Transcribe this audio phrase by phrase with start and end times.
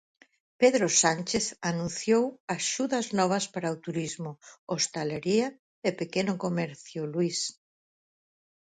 [0.61, 2.23] Pedro Sánchez anunciou
[2.57, 4.31] axudas novas para o turismo,
[4.73, 5.47] hostalería
[5.87, 7.39] e pequeno comercio, Luís.